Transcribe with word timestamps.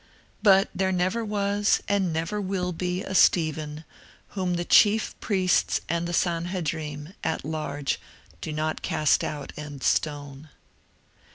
But 0.41 0.67
there 0.73 0.91
never 0.91 1.23
was 1.23 1.79
and 1.87 2.11
never 2.11 2.41
will 2.41 2.71
be 2.73 3.03
a 3.03 3.13
Stephen 3.13 3.85
whom 4.29 4.55
the 4.55 4.65
chief 4.65 5.13
priests 5.19 5.79
and 5.87 6.07
the 6.07 6.11
Sanhedrim 6.11 7.13
at 7.23 7.45
large 7.45 7.99
do 8.41 8.51
not 8.51 8.81
cast 8.81 9.23
out 9.23 9.53
and 9.55 9.83
stone. 9.83 10.49